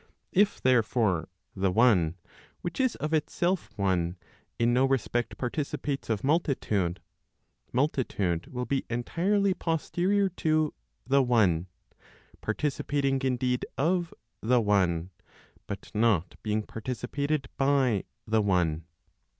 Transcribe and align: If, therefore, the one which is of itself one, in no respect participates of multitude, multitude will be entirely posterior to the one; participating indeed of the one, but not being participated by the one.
If, 0.31 0.59
therefore, 0.59 1.29
the 1.55 1.69
one 1.71 2.15
which 2.61 2.79
is 2.79 2.95
of 2.95 3.13
itself 3.13 3.69
one, 3.77 4.17
in 4.57 4.73
no 4.73 4.85
respect 4.85 5.37
participates 5.37 6.09
of 6.09 6.23
multitude, 6.23 6.99
multitude 7.71 8.47
will 8.47 8.65
be 8.65 8.83
entirely 8.89 9.53
posterior 9.53 10.27
to 10.29 10.73
the 11.05 11.21
one; 11.21 11.67
participating 12.41 13.21
indeed 13.21 13.63
of 13.77 14.11
the 14.41 14.59
one, 14.59 15.11
but 15.67 15.91
not 15.93 16.33
being 16.41 16.63
participated 16.63 17.47
by 17.55 18.05
the 18.25 18.41
one. 18.41 18.85